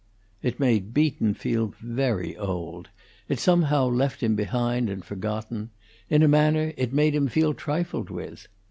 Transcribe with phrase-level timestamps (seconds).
[0.41, 2.89] It made Beaton feel very old;
[3.29, 5.69] it somehow left him behind and forgotten;
[6.09, 8.47] in a manner, it made him feel trifled with.